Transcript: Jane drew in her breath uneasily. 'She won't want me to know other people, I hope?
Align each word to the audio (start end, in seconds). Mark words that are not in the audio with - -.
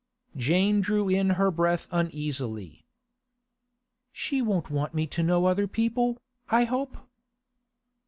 Jane 0.35 0.81
drew 0.81 1.09
in 1.09 1.29
her 1.37 1.51
breath 1.51 1.87
uneasily. 1.91 2.87
'She 4.11 4.41
won't 4.41 4.71
want 4.71 4.95
me 4.95 5.05
to 5.05 5.21
know 5.21 5.45
other 5.45 5.67
people, 5.67 6.17
I 6.49 6.63
hope? 6.63 6.97